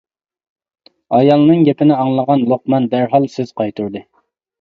[1.17, 4.03] ئايالنىڭ گېپىنى ئاڭلىغان لوقمان دەرھال سۆز قايتۇردى.